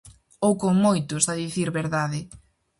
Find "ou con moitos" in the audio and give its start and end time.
0.45-1.23